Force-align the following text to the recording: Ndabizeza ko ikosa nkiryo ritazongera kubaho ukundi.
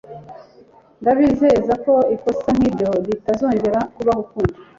Ndabizeza 1.01 1.73
ko 1.85 1.93
ikosa 2.15 2.49
nkiryo 2.55 2.89
ritazongera 3.07 3.79
kubaho 3.95 4.19
ukundi. 4.25 4.57